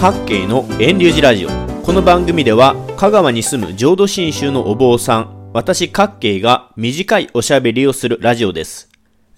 [0.00, 1.48] 各系の遠流寺ラジオ
[1.82, 8.88] この番組では香川に住む浄土真宗のお坊さん私各系が短いおしゃべりをするラジオです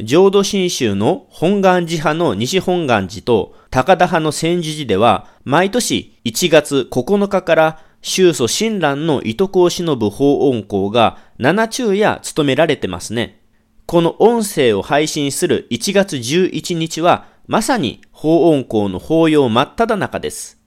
[0.00, 13.40] 浄土真宗の本願寺派の西本願寺と高田派の千住寺では毎年1月9日から宗祖親鸞の糸子を忍ぶ法音校が七昼夜務められてますね。
[13.86, 20.58] この音声を配信する1月11日はまさに法音校の法要真っ只中です。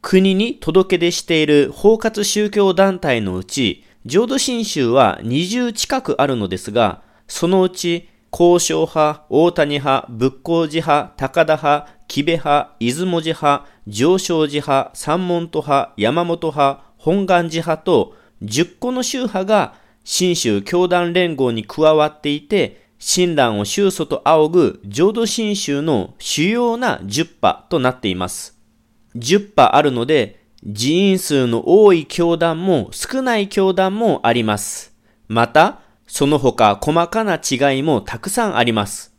[0.00, 28.58] 国に届け出している包括宗教団体のうち、浄土真宗は20近くあるのですが、そのうち、交渉派、大谷派、仏光寺派、高田派、木部派、出雲寺派、上昇寺派、三門徒派、山本派、本願寺派と10個の宗派が新宗教団連合に加わっていて、親鸞を宗祖と仰ぐ浄土真宗の主要な10派となっています。
[29.16, 34.92] 10派あるので、寺院数の多い教団も少ない教団もあります。
[35.28, 39.14] また、その他細かな違いもたくさんあります。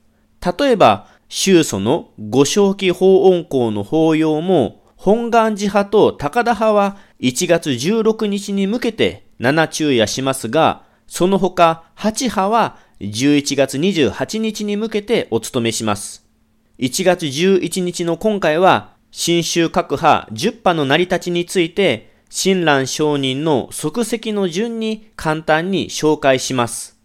[0.59, 16.27] 例えば、宗祖の五正気法音校の法要も、本願寺派と高田派は1月16日に向けて七昼夜しますが、その他八派は11月28日に向けてお務めします。
[16.79, 26.99] 1月11日の今回は、新州各派10派の成り立ちについて、親鸞上人の即席の順に簡単に紹介します。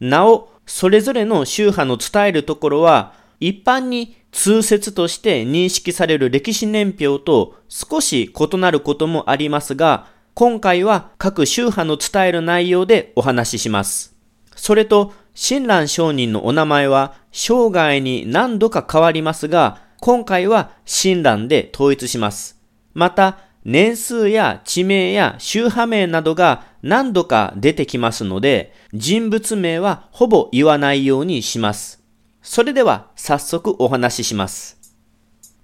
[0.00, 14.14] なお、それぞれの宗派の伝えるところは、一般に通説として認識される歴史年表と少し異なることもありますが、今回は各宗派の伝える内容でお話しします。
[14.54, 22.60] それと、親鸞上人のお名前は生涯に何度か変わりますが、今回は親鸞で統一します。
[22.92, 32.02] また、年数や地名や宗派名などが何度か出てきますので、人物名はほぼ言わないようにします。
[32.42, 34.76] それでは早速お話しします。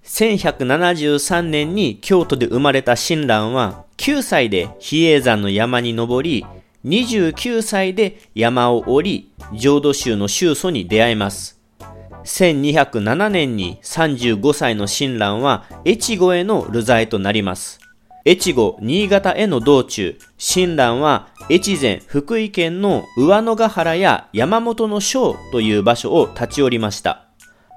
[0.05, 6.45] 1173年に京都で生まれた親鸞は9歳で比叡山の山に登り、
[6.85, 11.59] 29歳で山を降り、浄土宗の宗祖に出会います。
[12.23, 17.79] 1207年に35歳の親鸞は越後への流罪となります。
[18.27, 27.25] 越後、新潟への道中、親鸞は越前、福井県の上野ヶ原や山本の章という場所を立ち寄りました。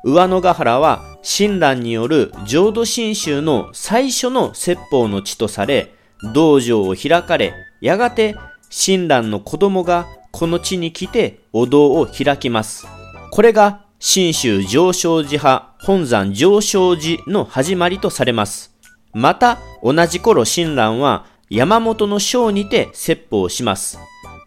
[0.05, 5.95] 上野ヶ原は親鸞による浄土真宗の最初の説法の地とされ、
[6.35, 8.37] 道場を開かれ、やがて
[8.71, 12.87] 親鸞の子供がこの地に来てお堂を開きます。
[13.31, 18.75] これが新州上昇寺派本山上昇寺の始まりとされます。
[19.12, 23.99] また同じ頃親鸞は山本の章にて説法をします。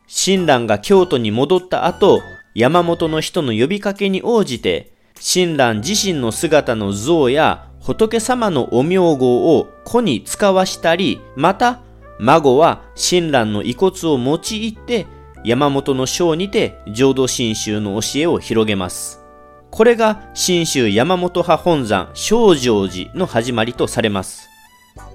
[0.07, 2.21] 親鸞が京都に戻った後、
[2.53, 11.79] 山本の人の呼びかけに応じて、親鸞自身の姿の像や仏様のお名号を子に使わしたり、また
[12.21, 15.07] 孫は親鸞の遺骨を用いて
[15.43, 19.25] 山本の章にて浄土真宗の教えを広げます。
[19.71, 24.47] これが真宗山本派本山正常寺の始まりとされます。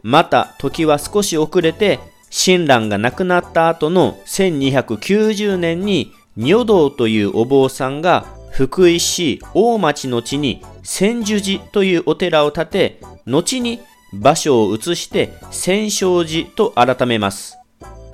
[0.02, 2.00] また時は少し遅れて
[2.30, 13.80] 親鸞が亡くなった後の1290年に仁道というお坊さんが福井市大町の地に千住寺というお寺を建て、後に
[14.20, 17.56] 場所を移して千勝寺と改めます。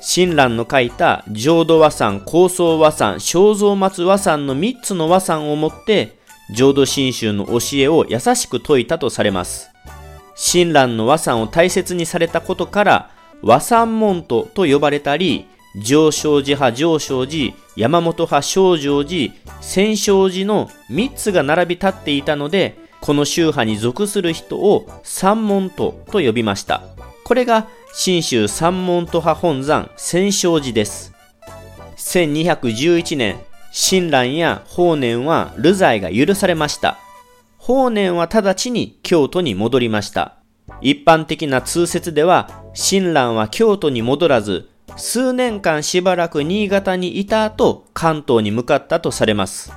[0.01, 6.19] 親鸞の書いた浄土和山、高僧和山、正蔵松和山の3つの和山をもって、
[6.55, 9.71] 浄土真宗の教えを優しく説いたとされます。
[10.35, 13.11] 親鸞の和山を大切にされたことから、
[13.43, 15.47] 和山門徒と呼ばれたり、
[15.81, 26.83] 上昇寺派上昇寺、山本派正常寺、千勝寺の3つが並び立っていたので、この宗派に属する人を三門徒と呼びました。
[27.25, 31.13] これが新州三門徒派本山千勝寺です。
[31.97, 33.41] 1211年、
[33.73, 36.97] 親鸞や法然は流罪が許されました。
[37.59, 40.37] 法然は直ちに京都に戻りました。
[40.81, 49.73] 一般的な通説では、親鸞は京都に戻らず、数年間しばらく新潟にいた後、関東に向かったとされます。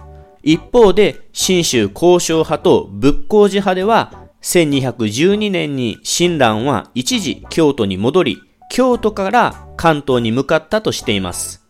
[0.46, 4.14] 一方で、新州交渉派と仏光寺派では、
[4.44, 8.38] 1212年に親鸞は一時京都に戻り、
[8.70, 11.66] 京都から関東に向かったとしています。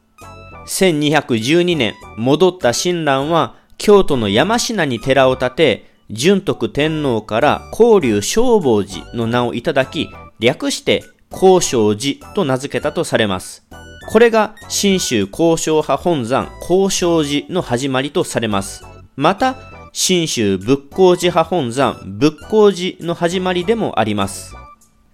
[0.67, 13.65] 1212年、戻った親鸞は京都の山科に寺を建て、純徳天皇から光龍消防寺の名をいただき、略して高尚寺と名付けたとされます。
[14.07, 18.83] これが新州交渉派本山交渉寺の始まりとされます。
[19.15, 19.55] また、
[19.93, 24.53] 新州仏光寺派本山仏光寺の始まりでもあります。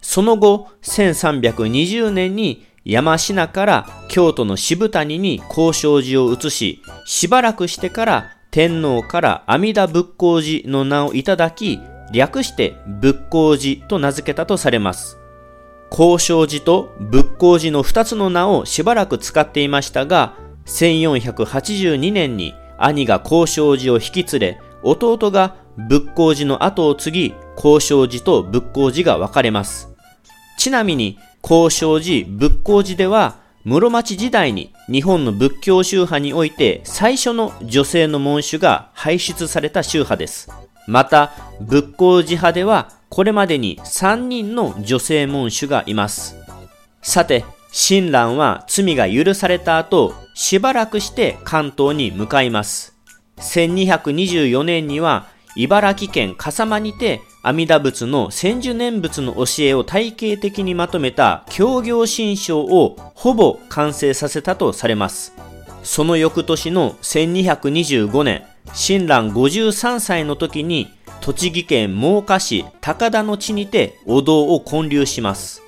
[0.01, 11.79] その後、1320年に山科から京都の渋谷に交渉寺を移し、しばらくしてから天皇から阿弥陀仏光寺の名をいただき、
[12.11, 15.20] 略して仏光寺と名付けたとされます。
[15.91, 20.35] 交渉寺と仏光寺の二つの名をしばらく使っていましたが、
[20.65, 29.93] 1482年に兄が交渉寺を引き連れ、弟が仏光寺の後を継ぎ、交渉寺と仏光寺が分かれます。
[30.57, 40.49] ちなみに、交渉寺、仏光寺では、室町時代に日本の仏教宗派において最初の女性の門主が輩出された宗派です。
[40.87, 46.37] また、仏光寺派ではこれまでに3人の女性門主がいます。
[47.01, 47.43] さて、
[47.73, 52.95] 親鸞は罪が許された後、しばらくして関東に向かいます。
[53.35, 55.27] 1224年には
[55.57, 65.33] 茨城県笠間にて阿弥陀仏の千住念仏の教えを体系的にまとめた協業新書をほぼ完成させたとされます。
[65.83, 68.43] その翌年の1225年、
[68.73, 70.87] 親鸞53歳の時に
[71.21, 75.61] 栃木県真岡市高田の地にてお堂を建立します。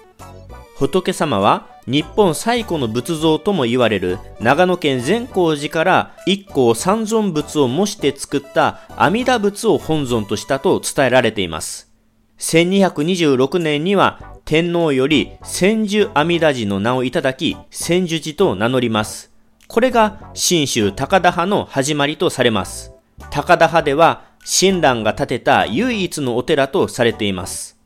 [0.76, 11.92] 仏様は日本最古の仏像とも言われる長野県善光寺から一行三尊仏を模して作った阿弥陀仏を本尊としたと伝えられています。
[12.40, 19.32] 1226年には天皇より千住阿弥陀寺の名をいただき千住寺と名乗ります。
[19.68, 22.92] これが新州高田派の始まりとされます。
[23.30, 27.78] 高田派では親鸞が建てた唯一のお寺とされています。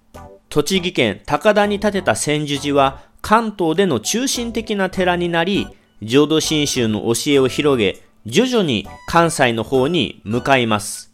[0.50, 5.68] 栃木県高田に建てた千住寺は関東での中心的な寺になり、
[6.02, 11.14] 浄土真宗の教えを広げ、徐々に関西の方に向かいます。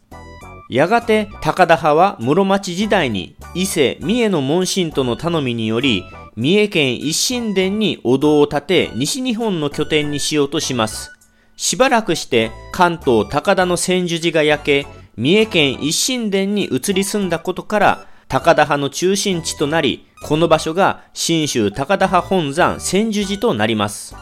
[0.70, 6.04] やがて高田派は室町時代に伊勢、三重の門神との頼みにより、
[6.36, 11.12] 三重県一神殿にお堂を建て西日本の拠点にしようとします。
[11.56, 24.16] しばらくして関東高田の千住寺が焼け、三重県一神殿に移り住んだことから高田派の中心地となり、この場所が新州高田派本山千住寺となります。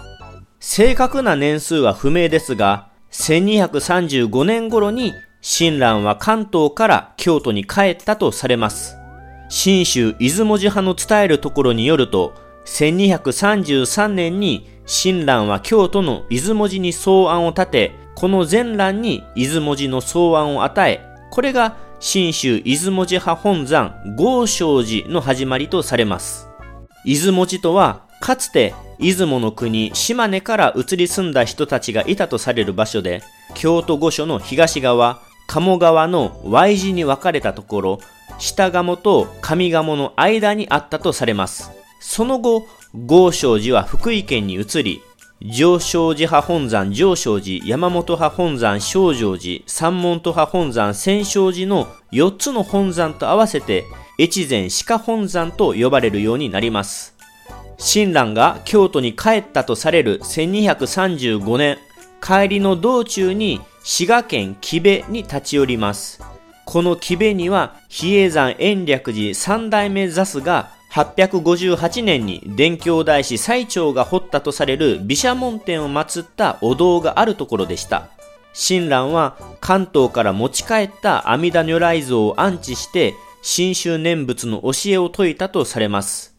[0.60, 8.96] 正確な年数は不明ですが、1235年頃に親鸞は関東から京都に帰ったとされます。
[9.48, 12.34] 新州出雲寺派の伝えるところによると、
[12.66, 21.00] 1233年に親鸞は京都の出雲寺に草案を立て、この前欄に出雲寺の草案を与え、
[21.30, 26.48] これが新州出雲寺派本山豪昌寺の始まりとされます。
[27.04, 33.22] 出雲寺とは、かつて出雲の国島根から移り住んだ人たちがいたとされる場所で、
[33.54, 37.98] 京都御所の東側、鴨川の Y 字に分かれたところ、
[38.38, 41.70] 下鴨と上鴨の間にあったとされます。
[42.00, 45.00] その後、豪昌寺は福井県に移り、
[45.44, 53.84] 上昇寺派本山上昇寺、山本派本山正常寺、三門徒派本山千勝寺の4つの本山と合わせて、
[54.20, 57.16] 越前鹿本山と呼ばれるようになります。
[57.76, 61.78] 親鸞が京都に帰ったとされる1235年、
[62.20, 66.22] 帰りの道中に滋賀県木部に立ち寄ります。
[66.66, 78.10] この木部には、比叡山延暦寺三代目ザスが858年に伝教大師最長が掘ったとされる毘沙門天を祀ったお堂があるところでした。
[78.52, 86.36] 親鸞は関東から持ち帰った阿弥陀如来像を安置して新宗念仏の教えを説いたとされます。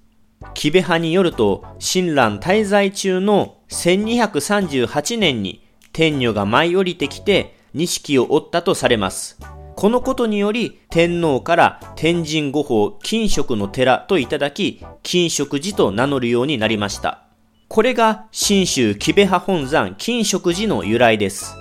[0.54, 9.40] 木部派によると、親鸞滞在中の1238年に天女が舞い降りてきて錦を折ったとされます。
[9.84, 17.24] このことにより天皇から天神五法金色の寺といただき、金色寺と名乗るようになりました。
[17.68, 21.54] これが新州木部派本山金色寺の由来です。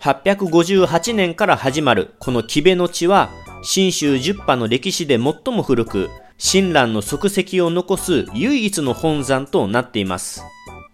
[0.00, 3.28] 858年から始まるこの木部の地は、
[3.62, 6.08] 新州十派の歴史で最も古く、
[6.38, 10.42] 親鸞の足跡を残す唯一の本山となっています。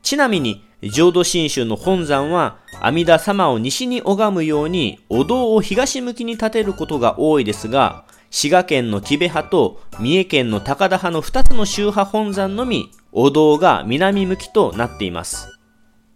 [0.02, 15.48] ちなみに、浄土真宗の本山は阿弥陀様を西に拝むようにお堂を東向きに建てることが多いですが、滋賀県の木部派と三重県の高田派の2つの宗派本山のみ、お堂が南向きとなっています。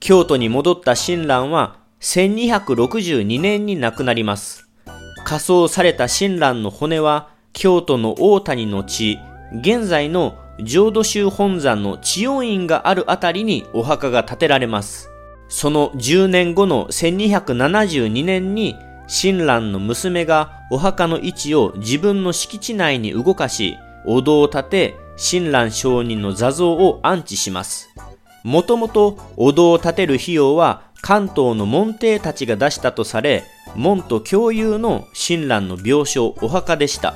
[0.00, 4.68] 京都に戻った親鸞は1262年に亡くなります。
[5.24, 9.18] 仮装された親鸞の骨は、京都の大谷の地、
[9.52, 15.10] 現在の浄土宗本山の知恩院があるあたりにお墓が建てられます。
[15.48, 27.88] その10年後の1272年に、親鸞の娘がお墓の位置を自分の敷地内に動かし、お堂を建て、親鸞上人の座像を安置します。
[28.44, 37.14] もともとお堂を建てる費用は関東の門弟たちが出したとされ、門と共有の親鸞の病床お墓でした。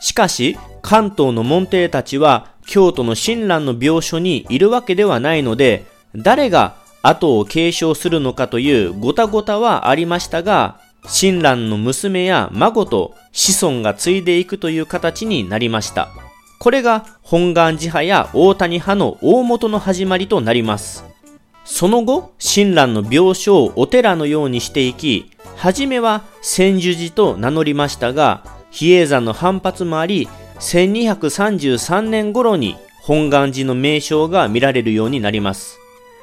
[0.00, 16.08] しかし、関東の門弟たちは京都の親鸞の病所にいるわけではないので、誰が後を継承するのかというごたごたはありましたが、親鸞の娘や孫と子孫が継いでいくという形になりました。
[16.58, 21.04] これが本願寺派や大谷派の大元の始まりとなります。
[21.64, 30.28] その後、親鸞の病床をお寺のようにしていき、はじめは千住寺と名乗りましたが、比叡山の反発もあり、
[30.60, 35.78] 1233年頃に本願寺の名称が見られるようになります。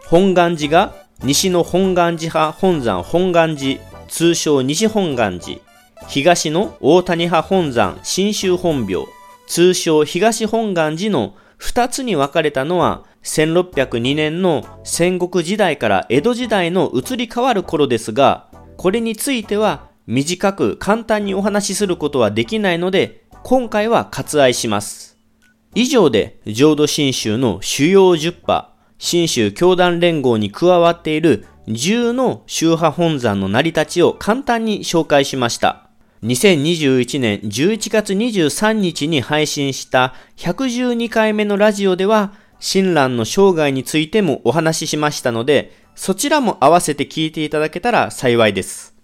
[0.08, 5.60] 本願寺が西の本願寺派本山本願寺、通称西本願寺、
[6.08, 9.08] 東の大谷派本山新州本廟、
[9.48, 25.18] 通称東本願寺の二つに分かれたのは1602年の戦国時代から江戸時代の移り変わる頃ですが、これについては短く簡単にお話しすることはできないので、今回は割愛します。
[25.76, 35.90] 以上で浄土真宗の主要10派、真宗教団連合に加わっている10の宗派本山の成り立ちを簡単に紹介しました。
[36.24, 42.32] 2021年11月23日に配信した112回目のラジオでは、
[42.62, 48.93] 親鸞の生涯についてもお話ししましたので、そちらも合わせて聞いていただけたら幸いです。